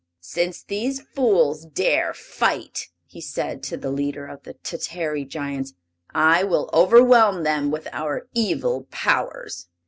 "Since 0.23 0.63
these 0.63 0.99
fools 0.99 1.63
dare 1.63 2.11
fight," 2.15 2.89
he 3.05 3.21
said 3.21 3.61
to 3.65 3.77
the 3.77 3.91
leader 3.91 4.25
of 4.25 4.41
the 4.41 4.55
Tatary 4.55 5.25
Giants, 5.25 5.75
"I 6.11 6.43
will 6.43 6.71
overwhelm 6.73 7.43
them 7.43 7.69
with 7.69 7.87
our 7.93 8.27
evil 8.33 8.87
powers!" 8.89 9.67